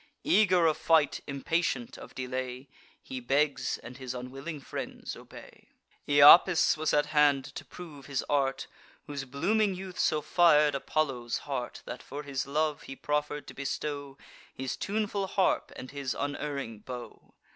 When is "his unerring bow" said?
15.91-17.35